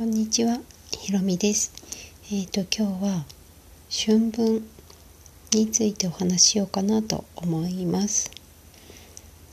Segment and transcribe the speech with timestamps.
[0.00, 0.58] こんにちは、
[0.98, 1.74] ひろみです。
[2.32, 3.26] えっ、と今日は
[3.90, 4.66] 春分
[5.52, 8.30] についてお話しようかなと思います。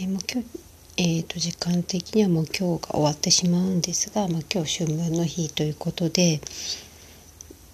[0.00, 0.48] えーもう今日
[0.96, 6.40] えー、と時間的にはもう今日が終わってしまうんですが、まあ、今日春分の日ということで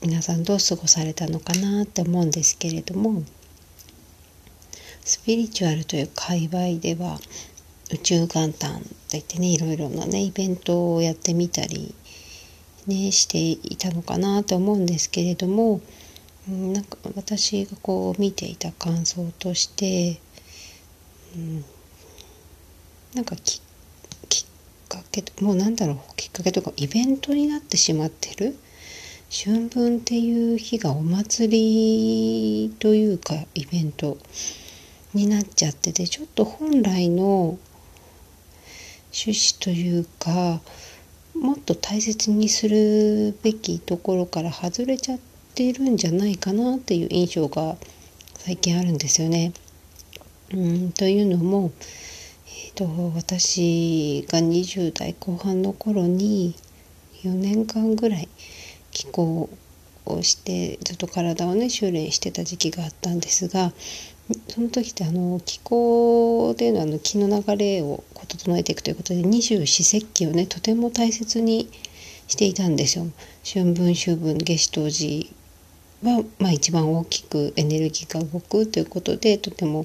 [0.00, 3.24] 皆さんどう過ごされたのかなって思うんですけれども
[5.04, 7.18] スピリチュアルという界隈では
[7.92, 11.94] 宇宙元旦といってねいろいろなねイベントをやってみたり
[12.86, 15.80] ねしていたのかなと思うんですけれども
[16.48, 20.20] うんなんか私がこう見ていた感想として、
[21.34, 21.64] うん、
[23.14, 23.62] なんかき
[24.28, 28.56] きっかけもうなんだろうきっかけとかイベントになってしまってる
[29.30, 34.18] 春分っていう日がお祭りというかイベント
[35.14, 37.58] になっちゃっててちょっと本来の
[39.12, 40.60] 趣旨というか
[41.34, 45.18] もっと大切にするべきところから外れちゃっ
[45.54, 47.76] てるんじゃないかなっていう印象が
[48.38, 49.52] 最近あるんですよね。
[50.52, 51.72] うんというのも、
[52.46, 52.84] えー、と
[53.16, 56.54] 私が20代後半の頃に
[57.22, 58.28] 4年間ぐらい
[58.90, 59.50] 気候
[60.06, 63.72] をしてずっと体をね修練してた時期があったんですが
[64.48, 71.68] その時ってあの気候でのあの気の流れを整えていくということで二十四節気をねとても大切に
[72.26, 73.06] していたんですよ。
[73.44, 75.30] 春分秋分夏至冬至
[76.02, 79.84] は、まあ、一番大きくエネルギーが動くということでとても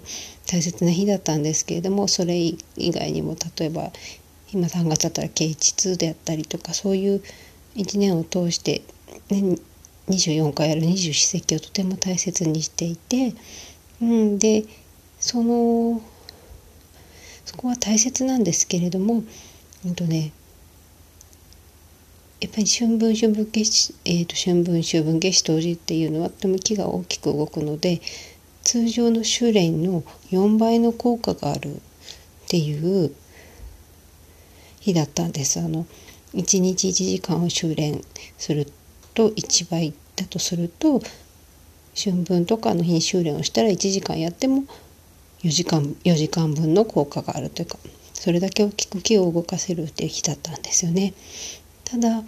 [0.49, 3.91] 大切な日だったんですけれどもそれ以外にも例えば
[4.53, 7.21] 今3月だったら啓蟄であったりとかそういう
[7.75, 8.83] 1年を通して、
[9.29, 9.57] ね、
[10.07, 13.33] 24回ある二十四節気をとても大切にしていて。
[14.01, 14.65] うん、で
[15.19, 16.01] その
[17.45, 19.23] そこは大切なんですけれども、
[19.85, 20.31] うんとね、
[22.39, 28.01] やっぱり春分春分夏至、えー、と春分秋分夏至冬至っていうのはとても気が大きく動くので
[28.61, 31.79] 通常の修練の4倍の効果があるっ
[32.47, 33.13] ていう
[34.79, 35.59] 日だったんです。
[35.59, 35.85] あの
[36.33, 38.01] 1日1時間を修練
[38.37, 38.67] する
[39.15, 41.01] と1倍だとすると
[42.01, 44.63] 春分とかの日に修練をしたら1時間やっても
[45.43, 47.77] 4時間 ,4 時間分の効果があるというか
[48.13, 51.13] それだけ大きく気を動かせるっていう日だったんですよね。
[51.85, 52.23] ただ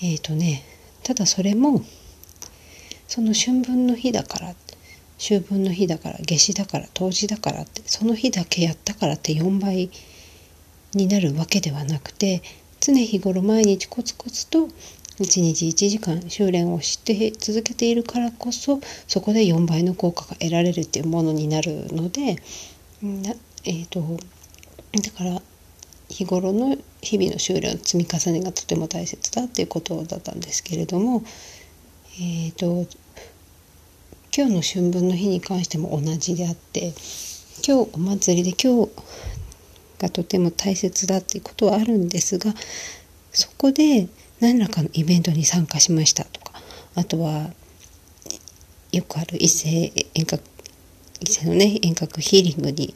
[0.00, 0.64] えっ、ー、とね
[1.02, 1.82] ただそれも
[3.06, 4.54] その春分の日だから
[5.18, 9.90] 秋分の日だから夏至だから冬至だからってその日だけやったからって4倍
[10.94, 12.42] になるわけではなくて
[12.80, 14.68] 常日頃毎日コツコツと
[15.18, 22.36] 1日1時間修練をして続けているからこそそこで4倍の効果が得られるっていうものになるので
[23.02, 23.34] な、
[23.64, 25.42] えーと、だから
[26.08, 31.22] 日頃の日々の修練の積み重ねがとても大切だっていうことだったんですけれども、
[32.20, 32.86] えーと、
[34.36, 36.94] 今日の春分の日に関しても同じであって
[37.66, 38.92] 今日お祭りで今日
[39.98, 42.54] がとても大切だっていうことはあるんですが
[43.32, 44.08] そこで
[44.40, 46.52] 何らかのイベントに参加しましたとか
[46.94, 47.50] あとは
[48.92, 50.42] よくある異性遠隔
[51.20, 52.94] 異性のね遠隔ヒーリングに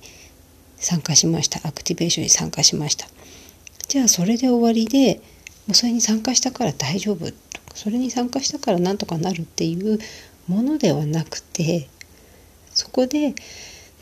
[0.76, 1.60] 参加しました。
[1.66, 3.06] アクティベーションに参加しました。
[3.88, 5.20] じゃあそれで終わりで
[5.66, 9.98] もうそれに参加したから大丈夫とかそれに参加したからなんとかなるっていう
[10.48, 11.88] ものではなくて
[12.74, 13.32] そこで例え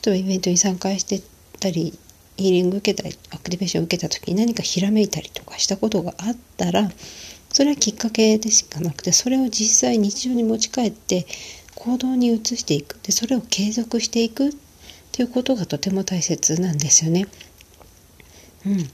[0.06, 1.21] ばイベントに参加して
[1.59, 1.99] たり
[2.41, 6.91] ヒーリング受けたりアクティベーション受けた時に何かひらめいたりとかしたことがあったら
[7.53, 11.27] それはきっかけでしかなくてそれを実際日常に持ち帰って
[11.75, 14.53] 行動に移していくでそれを継続していくっ
[15.12, 17.27] ていうことがとても大切なんですよね。
[18.67, 18.91] うん、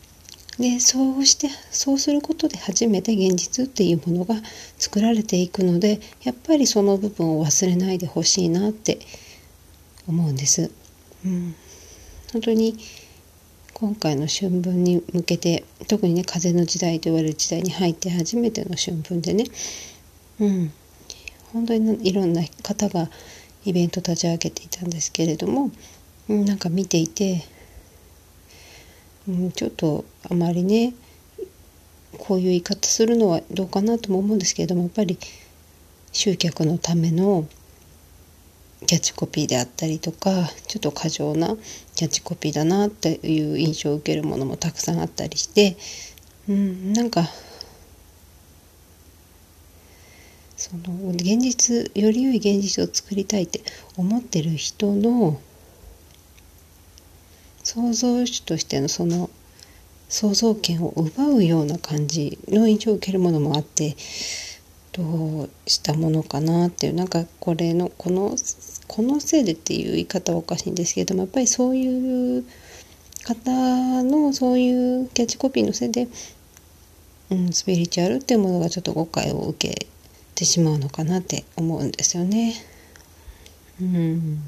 [0.59, 4.37] でそうしてそうすることで初めて現実っていうものが
[4.79, 8.99] 作られていくのでやっぱりその部分を忘れないでほしいなって
[10.09, 10.71] 思うんです。
[11.25, 11.55] うん、
[12.33, 12.77] 本当に
[13.79, 19.45] 今回の春分に向けて特にね風の時代と言われる時代に入って初めての春分でね。
[20.41, 20.73] うん。
[21.53, 23.11] 本当にいろんな方が
[23.67, 25.71] イベント立ち上げていたんですけれども、
[26.31, 27.45] うん、なんか見ていて、
[29.29, 30.95] うん、ちょっとあまりね
[32.17, 35.19] こういう言い方するのはどうかなとも思うんですけれどもやっぱり
[36.13, 37.47] 集客のための
[38.87, 40.31] キャッチコピーであったりとか
[40.67, 41.57] ちょっと過剰な
[41.95, 45.77] キャッチコピーだなっていう印象を受けるものもたくさんあったりして
[46.49, 47.25] うんなんか
[50.57, 53.61] その現実より良い現実を作りたいって
[53.97, 55.39] 思ってる人の
[57.63, 59.29] 創造主としてのその
[60.09, 63.97] 創造権を奪うような感じの印象を受けるものもあって
[64.93, 68.37] どうしたものかなっていうなんかこれのこの
[68.89, 72.45] このせいでっていう言い方はおかしいんですけどもやっぱりそういう
[73.25, 76.09] 方のそういうキャッチコピーのせいで、
[77.31, 79.87] うん、スピリチュアルっていうものがちょっと誤解を受け
[80.35, 82.55] てしまうのかなって思うんですよね。
[83.81, 84.43] うん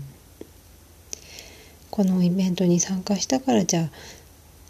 [1.90, 3.90] このイベントに参加したからじゃあ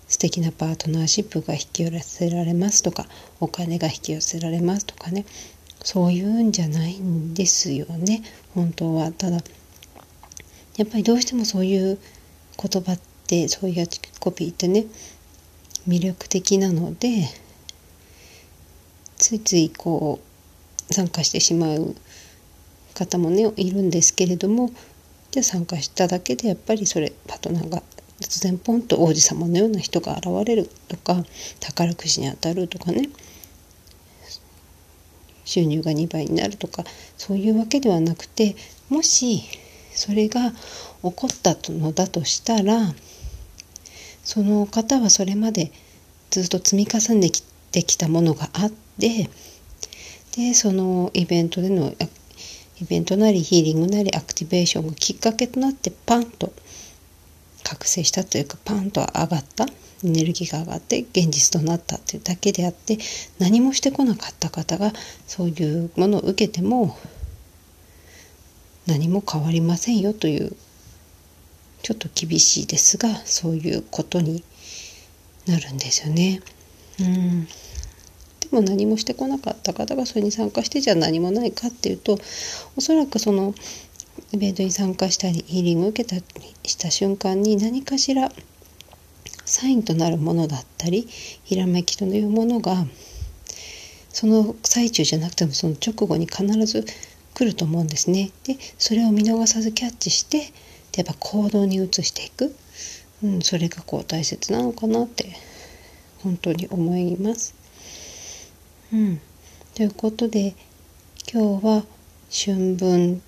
[0.09, 3.07] 素敵なパートナーシップが引き寄せられますとか
[3.39, 5.27] お金が引き寄せられますとかね
[5.83, 8.23] そういうんじゃないんですよね。
[8.55, 9.13] 本当は。
[9.13, 9.39] ただ
[10.77, 11.99] やっぱりどうしてもそういう
[12.61, 13.87] 言葉ってそういう
[14.21, 14.87] コピーってね
[15.89, 17.29] 魅力的なので
[19.17, 20.21] ついついこ
[20.91, 21.95] う参加してしまう
[22.95, 24.71] 方もねいるんですけれども
[25.31, 27.83] じゃあ参加しただけでやっぱりそれパートナーが
[28.21, 31.25] 突然ポンと王子様のような人が現れるとか
[31.61, 33.09] 宝くじに当たるとかね
[35.49, 36.85] 収入が2倍になるとか
[37.17, 38.55] そういうわけではなくて
[38.91, 39.43] もし
[39.95, 40.57] それが起
[41.01, 42.95] こったのだとしたら
[44.23, 45.73] その方はそれまで
[46.31, 47.31] ずっと積み重ね
[47.73, 49.31] てきたものがあって
[50.37, 51.95] でそのイベントでの
[52.81, 56.53] イベントなりヒーリングなりアクティベーションがきっかけとなってパンと
[57.65, 59.67] 覚醒したというかパンと上がった。
[60.05, 62.99] エネルギーが上がって現実となったというだけであって
[63.39, 64.93] 何もしてこなかった方が
[65.27, 66.97] そういうものを受けても
[68.87, 70.57] 何も変わりませんよという
[71.83, 74.45] ちょっと厳しいですがそういうことに
[75.47, 76.43] なるんですよね。
[77.01, 77.49] うん
[78.41, 82.19] でも何もしてこなかった方がそれに参加してじゃあ何もないかっていうと
[82.77, 83.55] おそらくその
[84.33, 86.23] イベントに参加したりヒーリングを受けたり
[86.65, 88.33] した瞬間に何かしら
[89.59, 92.87] サインとなるものだったりひらめきというものが
[94.09, 96.85] その最中じゃなくてもその直後に必ず
[97.35, 98.31] 来ると思うんですね。
[98.45, 100.53] でそれを見逃さずキャッチして
[100.97, 102.55] やっぱ行動に移していく、
[103.25, 105.33] うん、それがこう大切なのかなって
[106.23, 107.53] 本当に思います。
[108.93, 109.21] うん、
[109.75, 110.55] ということで
[111.33, 111.85] 今日は
[112.31, 113.21] 春分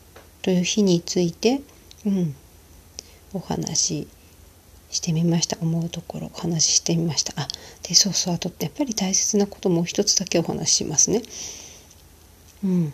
[0.42, 1.60] という日について、
[2.06, 2.36] うん、
[3.32, 4.08] お話し
[4.90, 7.48] してみました思うところお話ししてみましたあ
[7.82, 11.22] でそうそうあとやっぱり大切なこともう一つだけお話ししますね。
[12.64, 12.92] うん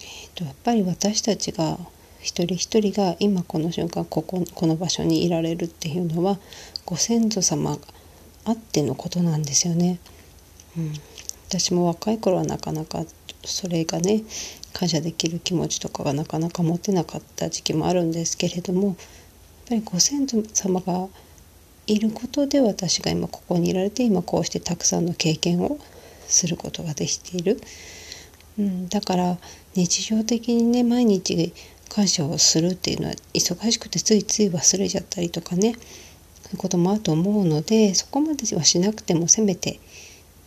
[0.00, 1.78] えーと、やっぱり私たちが
[2.20, 6.38] 一人一人が今この瞬間こここの場所にいられるっていうのは
[6.84, 7.78] ご先祖様
[8.44, 9.98] あってのことなんですよね。
[10.76, 10.92] うん、
[11.48, 13.04] 私も若い頃はなかなか
[13.44, 14.22] それがね
[14.72, 18.96] 感謝できる気持ちとかがなかなか持てなかった時期もあるんですけれども
[19.68, 21.08] ぱりご先祖様が
[21.86, 25.78] いることで私が今ここにいられて今こうしてたくさんの経験を
[26.26, 27.60] することができている、
[28.58, 29.38] うん、だから
[29.74, 31.52] 日常的にね毎日
[31.88, 35.74] 感謝をするっていうのは忙しくてついつい忘れちゃったりとかね
[36.42, 39.80] そういうこともあると思うのでそこまではしなくてもせめて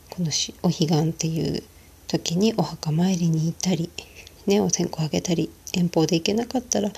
[0.10, 0.30] この
[0.64, 1.64] お彼岸っていう
[2.08, 3.90] 時にお墓参りに行ったり、
[4.46, 6.92] ね、お線香あげたり遠方で行けなかったら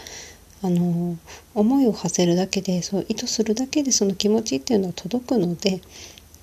[0.63, 1.17] あの
[1.53, 5.81] 思いを馳せるだけでそう意図するだけでその気持ちっていうのは届くので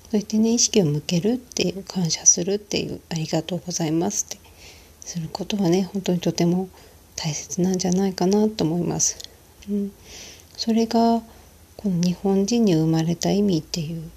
[0.09, 4.37] そうやってね意識を向けるっていう感謝するっていうありがとうございますって
[5.01, 6.69] することはね本当にとても
[7.15, 9.17] 大切なんじゃないかなと思います。
[9.69, 9.91] うん、
[10.55, 11.21] それが
[11.77, 14.09] この日本人に生まれた意味っていう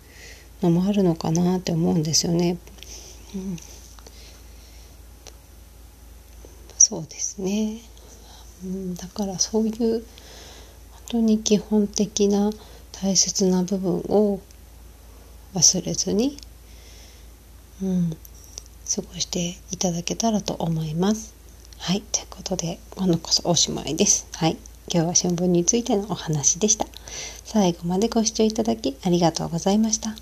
[0.63, 2.59] のもあるのかなって思うんですよね。
[3.35, 3.57] うん、
[6.79, 7.81] そうですね、
[8.65, 10.05] うん、だからそういう
[10.91, 12.51] 本当に基本的な
[12.93, 14.41] 大切な部分を
[15.55, 16.39] 忘れずに、
[17.83, 21.35] うん、過ごしていただけたらと思います。
[21.79, 24.27] はい、ということで今度こそおしまいです。
[24.33, 24.57] はい、
[24.93, 26.87] 今日は新聞についてのお話でした。
[27.45, 30.15] 最後までご視聴いただきありがとうございました。